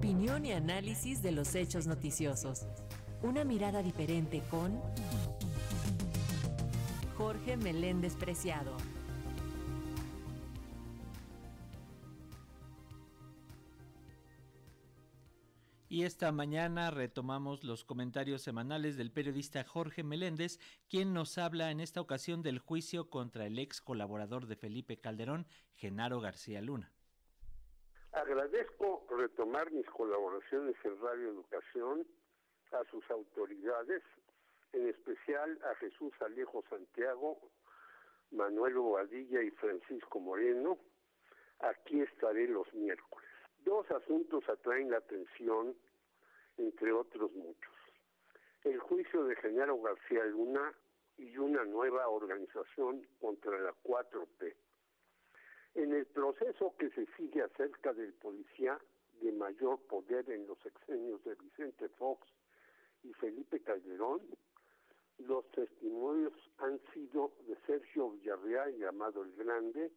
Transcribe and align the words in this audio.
Opinión 0.00 0.46
y 0.46 0.52
análisis 0.52 1.20
de 1.22 1.30
los 1.30 1.54
hechos 1.54 1.86
noticiosos. 1.86 2.66
Una 3.22 3.44
mirada 3.44 3.82
diferente 3.82 4.42
con 4.50 4.80
Jorge 7.18 7.58
Meléndez 7.58 8.16
Preciado. 8.16 8.74
Y 15.90 16.04
esta 16.04 16.32
mañana 16.32 16.90
retomamos 16.90 17.62
los 17.62 17.84
comentarios 17.84 18.40
semanales 18.40 18.96
del 18.96 19.12
periodista 19.12 19.64
Jorge 19.64 20.02
Meléndez, 20.02 20.60
quien 20.88 21.12
nos 21.12 21.36
habla 21.36 21.70
en 21.70 21.78
esta 21.78 22.00
ocasión 22.00 22.40
del 22.40 22.58
juicio 22.58 23.10
contra 23.10 23.44
el 23.44 23.58
ex 23.58 23.82
colaborador 23.82 24.46
de 24.46 24.56
Felipe 24.56 24.98
Calderón, 24.98 25.46
Genaro 25.74 26.22
García 26.22 26.62
Luna. 26.62 26.90
Agradezco 28.12 29.06
retomar 29.08 29.70
mis 29.70 29.86
colaboraciones 29.86 30.74
en 30.84 31.00
Radio 31.00 31.28
Educación 31.28 32.04
a 32.72 32.84
sus 32.90 33.08
autoridades, 33.08 34.02
en 34.72 34.88
especial 34.88 35.58
a 35.70 35.74
Jesús 35.76 36.12
Alejo 36.20 36.64
Santiago, 36.68 37.38
Manuel 38.32 38.74
Bobadilla 38.74 39.42
y 39.42 39.50
Francisco 39.52 40.18
Moreno. 40.18 40.78
Aquí 41.60 42.00
estaré 42.00 42.48
los 42.48 42.72
miércoles. 42.74 43.28
Dos 43.64 43.88
asuntos 43.92 44.48
atraen 44.48 44.90
la 44.90 44.98
atención, 44.98 45.76
entre 46.56 46.92
otros 46.92 47.32
muchos. 47.32 47.74
El 48.64 48.78
juicio 48.80 49.24
de 49.24 49.36
Genaro 49.36 49.80
García 49.80 50.24
Luna 50.24 50.72
y 51.16 51.36
una 51.36 51.64
nueva 51.64 52.08
organización 52.08 53.06
contra 53.20 53.58
la 53.60 53.72
4P. 53.84 54.54
En 55.74 55.92
el 55.92 56.06
proceso 56.06 56.74
que 56.78 56.90
se 56.90 57.06
sigue 57.16 57.42
acerca 57.42 57.92
del 57.92 58.12
policía 58.14 58.78
de 59.20 59.32
mayor 59.32 59.78
poder 59.86 60.28
en 60.30 60.46
los 60.46 60.64
exenios 60.66 61.22
de 61.24 61.34
Vicente 61.36 61.88
Fox 61.90 62.26
y 63.02 63.12
Felipe 63.14 63.60
Calderón, 63.60 64.20
los 65.18 65.48
testimonios 65.50 66.32
han 66.58 66.80
sido 66.92 67.32
de 67.46 67.56
Sergio 67.66 68.10
Villarreal, 68.10 68.76
llamado 68.78 69.22
el 69.22 69.32
Grande, 69.36 69.92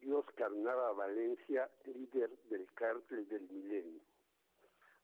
y 0.00 0.10
Oscar 0.10 0.50
Nava 0.52 0.92
Valencia, 0.92 1.70
líder 1.84 2.30
del 2.50 2.66
cártel 2.74 3.26
del 3.28 3.48
milenio. 3.48 4.00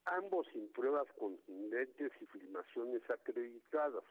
Ambos 0.04 0.46
sin 0.52 0.69
pruebas 0.72 1.06
contundentes 1.19 2.12
y 2.20 2.26
filmaciones 2.26 3.08
acreditadas. 3.08 4.04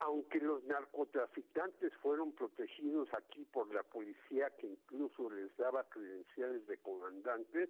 Aunque 0.00 0.38
los 0.38 0.62
narcotraficantes 0.64 1.92
fueron 1.96 2.32
protegidos 2.32 3.12
aquí 3.14 3.44
por 3.52 3.72
la 3.74 3.82
policía 3.82 4.50
que 4.50 4.68
incluso 4.68 5.28
les 5.30 5.54
daba 5.56 5.84
credenciales 5.88 6.66
de 6.66 6.78
comandantes, 6.78 7.68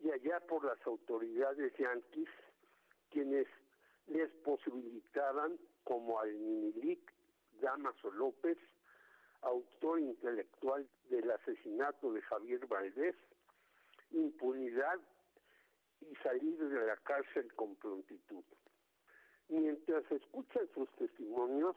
y 0.00 0.10
allá 0.10 0.40
por 0.40 0.64
las 0.64 0.78
autoridades 0.86 1.72
yanquis, 1.76 2.28
quienes 3.10 3.46
les 4.06 4.30
posibilitaban, 4.44 5.58
como 5.84 6.20
al 6.20 6.32
Minilic 6.34 7.12
Damaso 7.60 8.10
López, 8.12 8.58
autor 9.42 10.00
intelectual 10.00 10.88
del 11.10 11.30
asesinato 11.30 12.12
de 12.12 12.22
Javier 12.22 12.66
Valdés, 12.66 13.16
impunidad 14.10 14.98
y 16.00 16.14
salir 16.16 16.58
de 16.58 16.86
la 16.86 16.96
cárcel 16.96 17.52
con 17.54 17.74
prontitud. 17.76 18.44
Mientras 19.48 20.04
escuchan 20.12 20.68
sus 20.74 20.90
testimonios, 20.92 21.76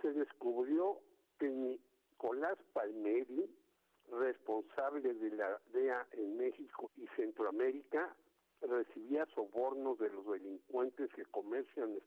se 0.00 0.12
descubrió 0.12 0.98
que 1.38 1.48
Nicolás 1.48 2.58
Palmeri, 2.72 3.54
responsable 4.10 5.12
de 5.14 5.30
la 5.36 5.60
DEA 5.72 6.06
en 6.12 6.38
México 6.38 6.90
y 6.96 7.06
Centroamérica, 7.16 8.14
recibía 8.62 9.26
sobornos 9.34 9.98
de 9.98 10.10
los 10.10 10.26
delincuentes 10.26 11.12
que 11.14 11.24
comercian 11.26 11.98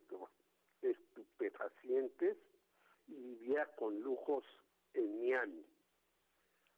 estupefacientes 0.81 2.37
y 3.07 3.13
vivía 3.13 3.65
con 3.75 3.99
lujos 4.01 4.43
en 4.93 5.19
Miami. 5.19 5.65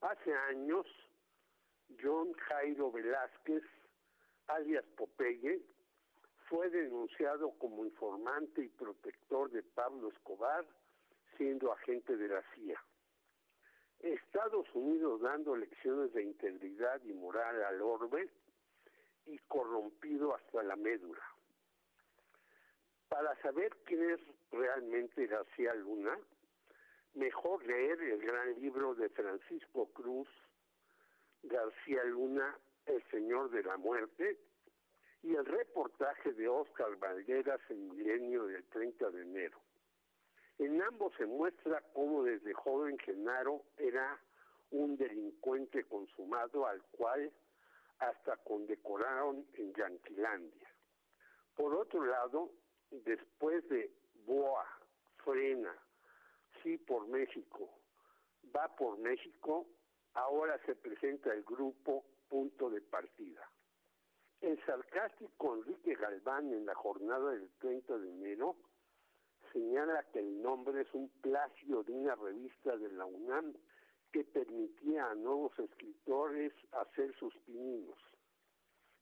Hace 0.01 0.33
años, 0.33 0.85
John 2.01 2.33
Jairo 2.33 2.91
Velázquez, 2.91 3.63
alias 4.47 4.85
Popeye, 4.97 5.61
fue 6.47 6.69
denunciado 6.69 7.51
como 7.57 7.85
informante 7.85 8.61
y 8.61 8.69
protector 8.69 9.49
de 9.51 9.63
Pablo 9.63 10.09
Escobar, 10.09 10.65
siendo 11.37 11.71
agente 11.71 12.15
de 12.15 12.27
la 12.27 12.43
CIA. 12.53 12.81
Estados 13.99 14.67
Unidos 14.73 15.21
dando 15.21 15.55
lecciones 15.55 16.13
de 16.13 16.23
integridad 16.23 17.01
y 17.03 17.13
moral 17.13 17.63
al 17.63 17.81
orbe 17.81 18.29
y 19.25 19.37
corrompido 19.47 20.35
hasta 20.35 20.61
la 20.63 20.75
médula. 20.75 21.23
Para 23.09 23.35
saber 23.41 23.75
quién 23.85 24.11
es 24.11 24.19
realmente 24.51 25.25
García 25.25 25.73
Luna, 25.73 26.17
mejor 27.15 27.65
leer 27.65 27.99
el 28.01 28.21
gran 28.21 28.59
libro 28.61 28.93
de 28.93 29.09
Francisco 29.09 29.87
Cruz, 29.93 30.27
García 31.43 32.03
Luna, 32.03 32.55
El 32.85 33.01
Señor 33.09 33.49
de 33.49 33.63
la 33.63 33.77
Muerte, 33.77 34.37
y 35.25 35.35
el 35.35 35.43
reportaje 35.43 36.33
de 36.33 36.47
Oscar 36.47 36.95
Valderas 36.97 37.59
en 37.69 37.89
Milenio 37.89 38.45
del 38.45 38.63
30 38.65 39.09
de 39.09 39.21
enero. 39.23 39.59
En 40.59 40.79
ambos 40.83 41.13
se 41.17 41.25
muestra 41.25 41.81
cómo 41.93 42.23
desde 42.23 42.53
joven 42.53 42.99
Genaro 42.99 43.63
era 43.77 44.19
un 44.69 44.95
delincuente 44.95 45.83
consumado 45.85 46.67
al 46.67 46.79
cual 46.91 47.31
hasta 47.97 48.37
condecoraron 48.37 49.47
en 49.55 49.73
Yanquilandia. 49.73 50.69
Por 51.55 51.73
otro 51.73 52.05
lado, 52.05 52.51
después 52.91 53.67
de 53.69 53.91
Boa, 54.27 54.67
Frena, 55.23 55.75
Sí 56.61 56.77
por 56.77 57.07
México, 57.07 57.69
Va 58.55 58.73
por 58.75 58.99
México, 58.99 59.65
ahora 60.13 60.59
se 60.67 60.75
presenta 60.75 61.33
el 61.33 61.43
grupo 61.43 62.05
Punto 62.29 62.69
de 62.69 62.81
Partida. 62.81 63.49
Sarcástico 64.65 65.55
Enrique 65.55 65.95
Galván 65.95 66.51
en 66.51 66.65
la 66.65 66.73
jornada 66.73 67.31
del 67.31 67.49
30 67.59 67.97
de 67.99 68.09
enero 68.09 68.55
señala 69.53 70.03
que 70.11 70.19
el 70.19 70.41
nombre 70.41 70.81
es 70.81 70.93
un 70.93 71.09
plagio 71.21 71.83
de 71.83 71.93
una 71.93 72.15
revista 72.15 72.75
de 72.75 72.89
la 72.91 73.05
UNAM 73.05 73.53
que 74.11 74.23
permitía 74.23 75.09
a 75.11 75.15
nuevos 75.15 75.57
escritores 75.59 76.51
hacer 76.71 77.13
sus 77.17 77.35
pininos. 77.45 77.97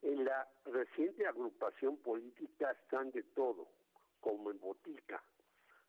En 0.02 0.26
la 0.26 0.48
reciente 0.66 1.26
agrupación 1.26 1.98
política 1.98 2.72
están 2.72 3.12
de 3.12 3.24
todo, 3.24 3.68
como 4.20 4.52
en 4.52 4.60
botica. 4.60 5.24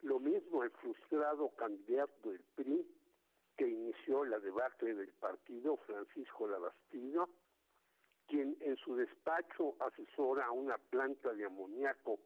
Lo 0.02 0.20
mismo 0.20 0.62
el 0.62 0.70
frustrado 0.70 1.48
candidato 1.56 2.30
del 2.30 2.44
PRI, 2.54 2.86
que 3.56 3.68
inició 3.68 4.24
la 4.24 4.38
debacle 4.38 4.94
del 4.94 5.12
partido, 5.14 5.76
Francisco 5.78 6.46
Labastino, 6.46 7.28
quien 8.28 8.56
en 8.60 8.76
su 8.76 8.96
despacho 8.96 9.74
asesora 9.80 10.50
una 10.50 10.78
planta 10.78 11.32
de 11.32 11.44
amoníaco 11.44 12.18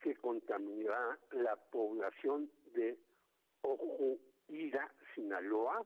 que 0.00 0.16
contaminará 0.16 1.18
la 1.32 1.56
población 1.56 2.50
de 2.74 2.98
Ojuira, 3.62 4.92
Sinaloa, 5.14 5.84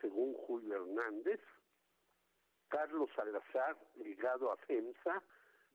según 0.00 0.34
Julio 0.34 0.76
Hernández, 0.76 1.40
Carlos 2.68 3.10
Salazar, 3.14 3.76
ligado 3.96 4.52
a 4.52 4.56
FEMSA, 4.56 5.22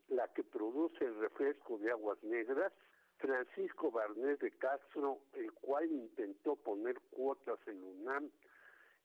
la 0.09 0.27
que 0.33 0.43
produce 0.43 1.05
el 1.05 1.19
refresco 1.19 1.77
de 1.79 1.91
aguas 1.91 2.21
negras, 2.23 2.71
Francisco 3.17 3.91
Barnés 3.91 4.39
de 4.39 4.51
Castro, 4.51 5.19
el 5.33 5.51
cual 5.53 5.85
intentó 5.91 6.55
poner 6.55 6.99
cuotas 7.11 7.59
en 7.67 7.83
UNAM 7.83 8.31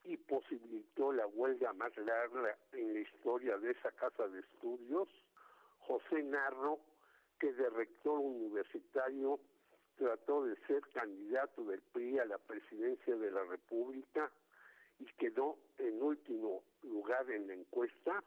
y 0.06 0.16
posibilitó 0.16 1.12
la 1.12 1.26
huelga 1.26 1.72
más 1.72 1.96
larga 1.96 2.56
en 2.72 2.94
la 2.94 3.00
historia 3.00 3.58
de 3.58 3.72
esa 3.72 3.90
casa 3.92 4.28
de 4.28 4.40
estudios, 4.40 5.08
José 5.80 6.22
Narro, 6.22 6.78
que 7.38 7.52
de 7.52 7.68
rector 7.70 8.18
universitario 8.18 9.40
trató 9.96 10.44
de 10.44 10.56
ser 10.66 10.82
candidato 10.92 11.64
del 11.64 11.80
PRI 11.92 12.18
a 12.20 12.24
la 12.24 12.38
presidencia 12.38 13.16
de 13.16 13.30
la 13.30 13.44
República 13.44 14.30
y 14.98 15.06
quedó 15.18 15.58
en 15.78 16.02
último 16.02 16.62
lugar 16.82 17.30
en 17.30 17.48
la 17.48 17.54
encuesta, 17.54 18.22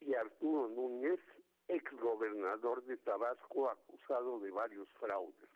y 0.00 0.14
Arturo 0.14 0.68
Núñez, 0.68 1.20
ex 1.68 1.92
gobernador 2.00 2.82
de 2.84 2.96
Tabasco, 2.98 3.70
acusado 3.70 4.40
de 4.40 4.50
varios 4.50 4.88
fraudes. 5.00 5.48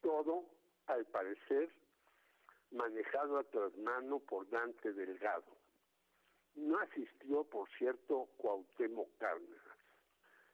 Todo, 0.00 0.44
al 0.86 1.04
parecer, 1.06 1.70
manejado 2.70 3.38
a 3.38 3.44
trasmano 3.44 4.18
por 4.20 4.48
Dante 4.50 4.92
Delgado. 4.92 5.56
No 6.54 6.78
asistió, 6.78 7.44
por 7.44 7.68
cierto, 7.78 8.28
Cuauhtémoc 8.36 9.08
Cárdenas. 9.18 9.78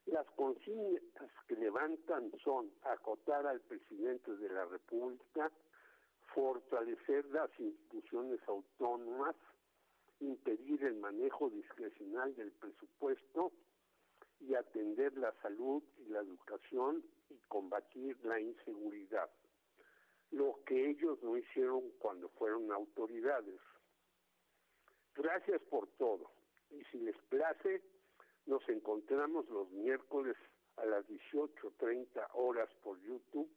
Las 0.06 0.26
consignas 0.32 1.02
que 1.49 1.56
levantan 1.56 2.31
son 2.43 2.70
acotar 2.82 3.46
al 3.46 3.61
presidente 3.62 4.37
de 4.37 4.49
la 4.50 4.66
República, 4.66 5.50
fortalecer 6.34 7.25
las 7.26 7.50
instituciones 7.58 8.40
autónomas, 8.46 9.34
impedir 10.20 10.84
el 10.84 10.96
manejo 10.96 11.49
discrecional 11.49 12.34
del 12.37 12.52
presupuesto 12.52 13.52
y 14.40 14.55
atender 14.55 15.17
la 15.17 15.32
salud 15.40 15.82
y 15.99 16.10
la 16.10 16.20
educación 16.20 17.02
y 17.31 17.38
combatir 17.49 18.22
la 18.25 18.38
inseguridad, 18.40 19.31
lo 20.34 20.60
que 20.66 20.90
ellos 20.90 21.22
no 21.22 21.36
hicieron 21.36 21.90
cuando 21.98 22.28
fueron 22.31 22.70
autoridades. 22.72 23.60
Gracias 25.14 25.62
por 25.62 25.86
todo 25.96 26.31
y 26.70 26.82
si 26.90 26.98
les 26.98 27.16
place, 27.28 27.82
nos 28.46 28.69
encontramos 28.69 29.48
los 29.48 29.70
miércoles 29.70 30.36
a 30.76 30.84
las 30.84 31.06
18.30 31.06 32.28
horas 32.34 32.69
por 32.82 33.00
YouTube 33.00 33.48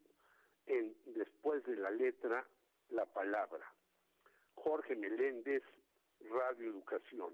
en 0.68 0.96
Después 1.06 1.64
de 1.66 1.78
la 1.78 1.90
letra, 1.90 2.46
la 2.90 3.06
palabra. 3.06 3.66
Jorge 4.56 4.96
Meléndez, 4.96 5.64
Radio 6.30 6.70
Educación. 6.70 7.34